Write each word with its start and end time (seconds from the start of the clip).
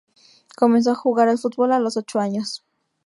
Comenzó 0.57 0.93
a 0.93 0.95
jugar 0.95 1.27
al 1.29 1.37
fútbol 1.37 1.71
a 1.73 1.79
los 1.79 1.95
ochos 1.95 2.19
años. 2.19 2.65